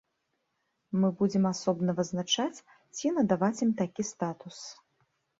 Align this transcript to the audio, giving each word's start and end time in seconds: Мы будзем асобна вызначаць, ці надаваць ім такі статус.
Мы 1.01 1.07
будзем 1.19 1.43
асобна 1.49 1.91
вызначаць, 1.99 2.63
ці 2.95 3.11
надаваць 3.17 3.63
ім 3.67 3.71
такі 3.83 4.07
статус. 4.13 4.57